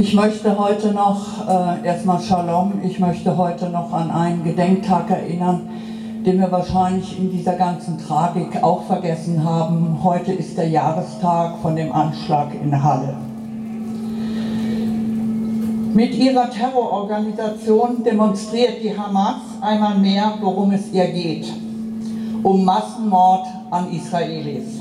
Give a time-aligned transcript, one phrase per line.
[0.00, 5.68] Ich möchte heute noch, äh, erstmal Shalom, ich möchte heute noch an einen Gedenktag erinnern,
[6.24, 9.98] den wir wahrscheinlich in dieser ganzen Tragik auch vergessen haben.
[10.02, 13.14] Heute ist der Jahrestag von dem Anschlag in Halle.
[15.92, 21.52] Mit ihrer Terrororganisation demonstriert die Hamas einmal mehr, worum es ihr geht.
[22.42, 24.80] Um Massenmord an Israelis.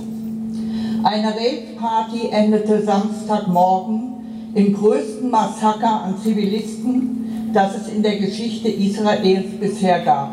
[1.03, 4.18] Eine Rave-Party endete Samstagmorgen
[4.53, 10.31] im größten Massaker an Zivilisten, das es in der Geschichte Israels bisher gab.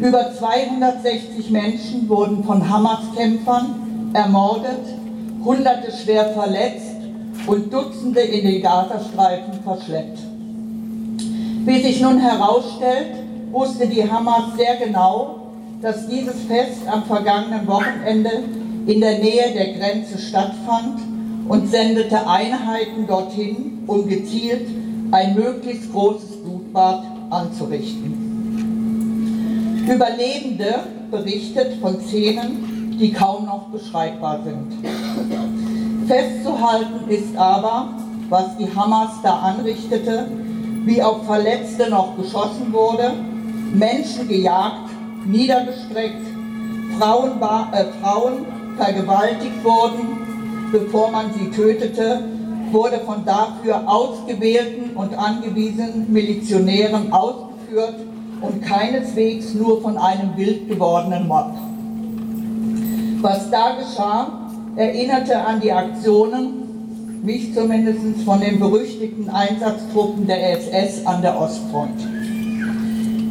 [0.00, 4.80] Über 260 Menschen wurden von Hamas-Kämpfern ermordet,
[5.44, 6.96] Hunderte schwer verletzt
[7.46, 10.18] und Dutzende in den Gazastreifen verschleppt.
[11.64, 13.16] Wie sich nun herausstellt,
[13.50, 15.36] wusste die Hamas sehr genau,
[15.80, 18.30] dass dieses Fest am vergangenen Wochenende
[18.86, 21.13] in der Nähe der Grenze stattfand
[21.48, 24.68] und sendete Einheiten dorthin, um gezielt
[25.10, 28.24] ein möglichst großes Blutbad anzurichten.
[29.88, 34.72] Überlebende berichtet von Szenen, die kaum noch beschreibbar sind.
[36.08, 37.90] Festzuhalten ist aber,
[38.28, 40.26] was die Hamas da anrichtete,
[40.84, 43.12] wie auf Verletzte noch geschossen wurde,
[43.74, 44.90] Menschen gejagt,
[45.26, 46.26] niedergestreckt,
[46.98, 47.32] Frauen,
[47.72, 50.23] äh, Frauen vergewaltigt wurden,
[50.74, 52.24] bevor man sie tötete,
[52.72, 57.94] wurde von dafür ausgewählten und angewiesenen Milizionären ausgeführt
[58.40, 61.54] und keineswegs nur von einem wild gewordenen Mob.
[63.20, 64.26] Was da geschah,
[64.74, 72.00] erinnerte an die Aktionen, mich zumindest von den berüchtigten Einsatztruppen der SS an der Ostfront.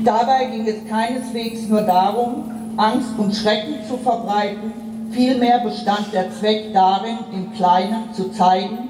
[0.06, 2.46] Dabei ging es keineswegs nur darum,
[2.78, 4.83] Angst und Schrecken zu verbreiten,
[5.14, 8.90] vielmehr bestand der Zweck darin, im Kleinen zu zeigen,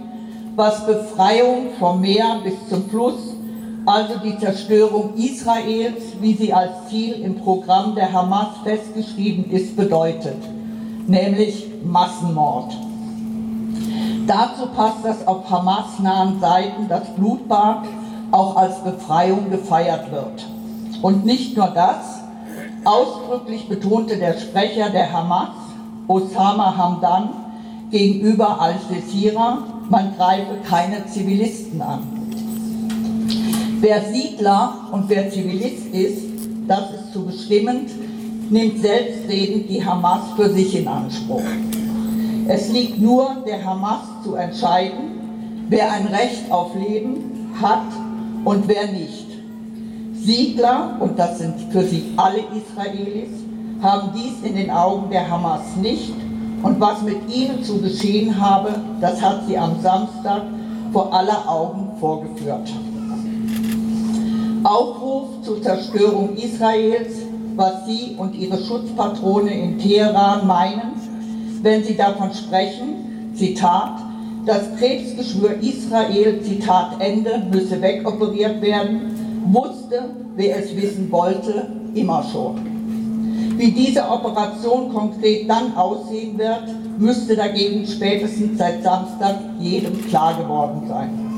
[0.55, 3.35] was Befreiung vom Meer bis zum Fluss,
[3.85, 10.37] also die Zerstörung Israels, wie sie als Ziel im Programm der Hamas festgeschrieben ist, bedeutet
[11.07, 12.73] nämlich Massenmord.
[14.25, 17.83] Dazu passt, dass auf Hamas-nahen Seiten das Blutbad
[18.31, 20.47] auch als Befreiung gefeiert wird.
[21.01, 22.21] Und nicht nur das,
[22.85, 25.62] ausdrücklich betonte der Sprecher der Hamas,
[26.07, 27.29] Osama Hamdan,
[27.91, 29.59] gegenüber Al-Jazeera,
[29.89, 31.99] man greife keine Zivilisten an.
[33.79, 36.23] Wer Siedler und wer Zivilist ist,
[36.67, 37.85] das ist zu bestimmen
[38.49, 41.43] nimmt selbstredend die Hamas für sich in Anspruch.
[42.47, 47.87] Es liegt nur der Hamas zu entscheiden, wer ein Recht auf Leben hat
[48.45, 49.27] und wer nicht.
[50.13, 53.29] Siedler, und das sind für sie alle Israelis,
[53.83, 56.13] haben dies in den Augen der Hamas nicht.
[56.63, 60.43] Und was mit ihnen zu geschehen habe, das hat sie am Samstag
[60.93, 62.71] vor aller Augen vorgeführt.
[64.63, 67.23] Aufruf zur Zerstörung Israels
[67.55, 70.93] was Sie und Ihre Schutzpatrone in Teheran meinen,
[71.61, 73.99] wenn Sie davon sprechen, Zitat,
[74.45, 82.72] das Krebsgeschwür Israel, Zitat Ende, müsse wegoperiert werden, wusste, wer es wissen wollte, immer schon.
[83.55, 86.63] Wie diese Operation konkret dann aussehen wird,
[86.97, 91.33] müsste dagegen spätestens seit Samstag jedem klar geworden sein.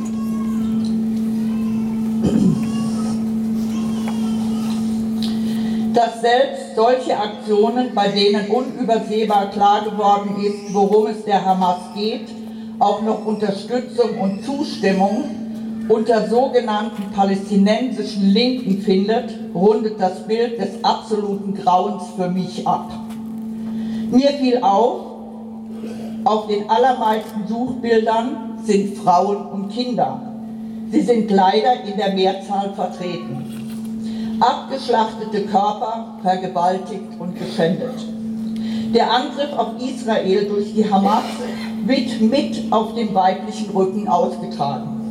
[5.93, 12.27] dass selbst solche Aktionen, bei denen unübersehbar klar geworden ist, worum es der Hamas geht,
[12.79, 15.44] auch noch Unterstützung und Zustimmung
[15.87, 22.91] unter sogenannten palästinensischen Linken findet, rundet das Bild des absoluten Grauens für mich ab.
[24.11, 25.01] Mir fiel auf,
[26.23, 30.21] auf den allermeisten Suchbildern sind Frauen und Kinder.
[30.91, 33.55] Sie sind leider in der Mehrzahl vertreten
[34.39, 37.93] abgeschlachtete Körper vergewaltigt und geschändet.
[38.93, 41.23] Der Angriff auf Israel durch die Hamas
[41.85, 45.04] wird mit auf dem weiblichen Rücken ausgetragen.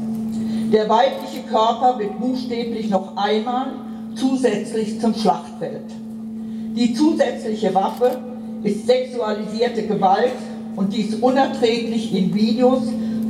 [0.75, 3.67] Der weibliche Körper wird buchstäblich noch einmal
[4.17, 5.85] zusätzlich zum Schlachtfeld.
[6.75, 8.19] Die zusätzliche Waffe
[8.65, 10.33] ist sexualisierte Gewalt
[10.75, 12.83] und dies unerträglich in Videos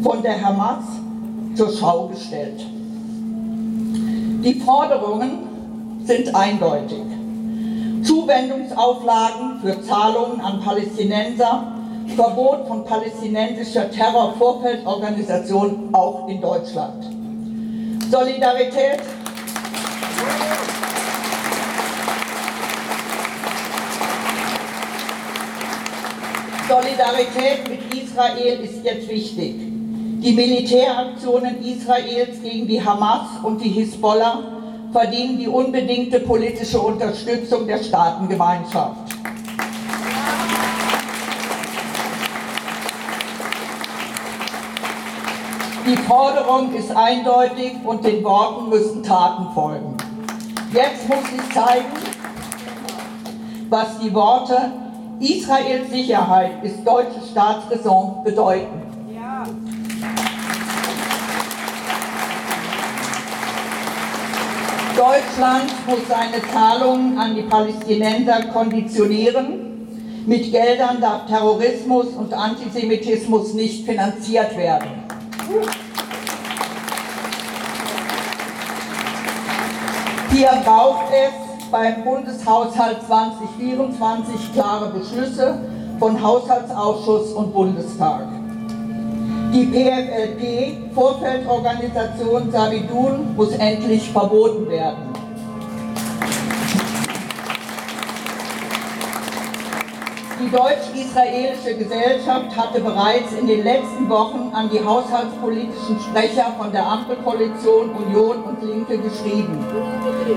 [0.03, 0.85] von der Hamas
[1.55, 2.65] zur Schau gestellt.
[4.43, 5.41] Die Forderungen
[6.07, 7.03] sind eindeutig.
[8.05, 11.75] Zuwendungsauflagen für Zahlungen an Palästinenser,
[12.17, 17.24] Verbot von palästinensischer Terrorvorfeldorganisation auch in Deutschland.
[18.11, 19.01] Solidarität
[26.69, 29.55] Solidarität mit Israel ist jetzt wichtig.
[29.57, 34.43] Die Militäraktionen Israels gegen die Hamas und die Hisbollah
[34.93, 39.15] verdienen die unbedingte politische Unterstützung der Staatengemeinschaft.
[45.87, 49.95] Die Forderung ist eindeutig und den Worten müssen Taten folgen.
[50.73, 51.93] Jetzt muss sich zeigen,
[53.69, 54.73] was die Worte
[55.21, 58.83] Israels Sicherheit ist deutsche Staatsräson bedeuten.
[59.15, 59.45] Ja.
[64.97, 69.87] Deutschland muss seine Zahlungen an die Palästinenser konditionieren.
[70.25, 75.05] Mit Geldern darf Terrorismus und Antisemitismus nicht finanziert werden.
[80.31, 85.59] Hier braucht es beim Bundeshaushalt 2024 klare Beschlüsse
[85.99, 88.23] von Haushaltsausschuss und Bundestag.
[89.53, 95.14] Die PFLP, Vorfeldorganisation Savidun, muss endlich verboten werden.
[100.45, 106.87] Die deutsch-israelische Gesellschaft hatte bereits in den letzten Wochen an die haushaltspolitischen Sprecher von der
[106.87, 109.59] Ampelkoalition Union und Linke geschrieben.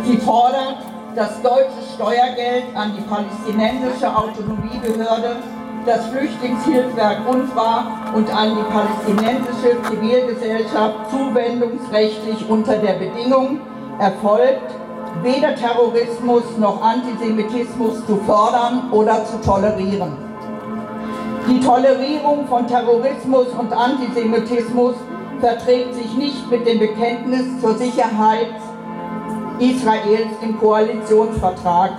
[0.05, 0.77] Sie fordert,
[1.13, 5.35] das deutsche Steuergeld an die palästinensische Autonomiebehörde,
[5.85, 13.59] das Flüchtlingshilfswerk UNRWA und an die palästinensische Zivilgesellschaft zuwendungsrechtlich unter der Bedingung
[13.99, 14.71] erfolgt,
[15.23, 20.11] weder Terrorismus noch Antisemitismus zu fördern oder zu tolerieren.
[21.49, 24.95] Die Tolerierung von Terrorismus und Antisemitismus
[25.39, 28.53] verträgt sich nicht mit dem Bekenntnis zur Sicherheit
[29.59, 31.91] Israels im Koalitionsvertrag.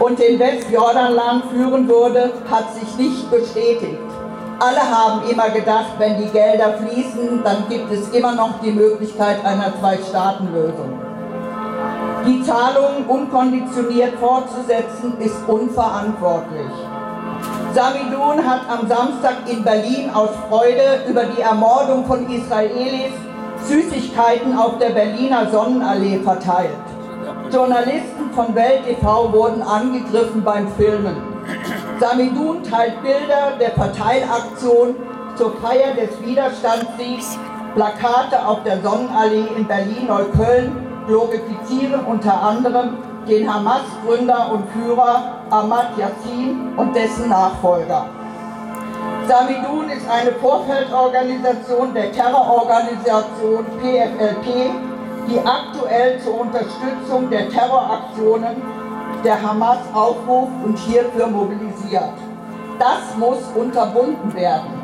[0.00, 3.98] Und den Westjordanland führen würde, hat sich nicht bestätigt.
[4.60, 9.44] Alle haben immer gedacht, wenn die Gelder fließen, dann gibt es immer noch die Möglichkeit
[9.44, 10.97] einer Zwei-Staaten-Lösung.
[12.28, 16.70] Die Zahlungen unkonditioniert fortzusetzen, ist unverantwortlich.
[17.72, 23.14] Samidun hat am Samstag in Berlin aus Freude über die Ermordung von Israelis
[23.64, 26.76] Süßigkeiten auf der Berliner Sonnenallee verteilt.
[27.50, 31.16] Journalisten von Welt TV wurden angegriffen beim Filmen.
[31.98, 34.96] Samidun teilt Bilder der Verteilaktion
[35.34, 37.38] zur Feier des Widerstandssiegs,
[37.74, 46.72] Plakate auf der Sonnenallee in Berlin-Neukölln glorifizieren unter anderem den Hamas-Gründer und Führer Ahmad Yassin
[46.76, 48.06] und dessen Nachfolger.
[49.26, 54.70] Samidun ist eine Vorfeldorganisation der Terrororganisation PFLP,
[55.28, 58.62] die aktuell zur Unterstützung der Terroraktionen
[59.24, 62.14] der Hamas aufruft und hierfür mobilisiert.
[62.78, 64.78] Das muss unterbunden werden.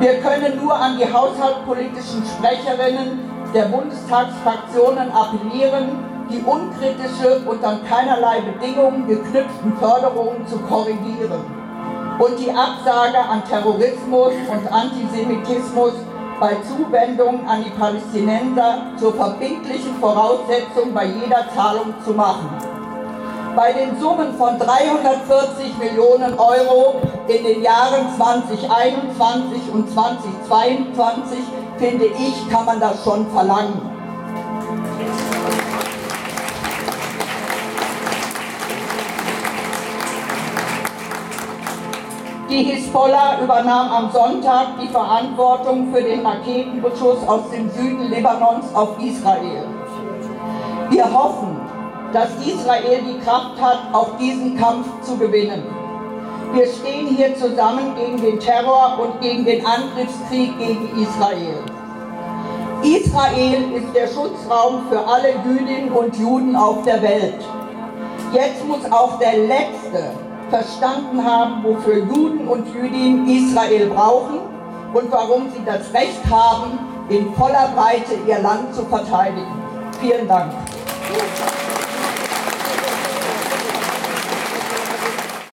[0.00, 5.90] Wir können nur an die haushaltspolitischen Sprecherinnen der Bundestagsfraktionen appellieren,
[6.30, 11.62] die unkritische und an keinerlei Bedingungen geknüpften Förderungen zu korrigieren
[12.18, 15.92] und die Absage an Terrorismus und Antisemitismus
[16.38, 22.48] bei Zuwendungen an die Palästinenser zur verbindlichen Voraussetzung bei jeder Zahlung zu machen.
[23.54, 31.38] Bei den Summen von 340 Millionen Euro in den Jahren 2021 und 2022
[31.82, 33.80] finde ich, kann man das schon verlangen.
[42.48, 48.90] Die Hisbollah übernahm am Sonntag die Verantwortung für den Raketenbeschuss aus dem Süden Libanons auf
[49.00, 49.64] Israel.
[50.88, 51.56] Wir hoffen,
[52.12, 55.64] dass Israel die Kraft hat, auch diesen Kampf zu gewinnen.
[56.52, 61.71] Wir stehen hier zusammen gegen den Terror und gegen den Angriffskrieg gegen Israel.
[62.82, 67.40] Israel ist der Schutzraum für alle Jüdinnen und Juden auf der Welt.
[68.32, 70.10] Jetzt muss auch der Letzte
[70.50, 74.40] verstanden haben, wofür Juden und Jüdinnen Israel brauchen
[74.92, 79.62] und warum sie das Recht haben, in voller Breite ihr Land zu verteidigen.
[80.00, 80.52] Vielen Dank.